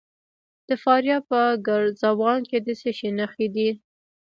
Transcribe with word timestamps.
د 0.67 0.69
فاریاب 0.83 1.23
په 1.31 1.39
ګرزوان 1.67 2.41
کې 2.49 2.57
د 2.65 2.67
څه 2.79 2.89
شي 2.97 3.09
نښې 3.19 3.47
دي؟ 3.55 3.69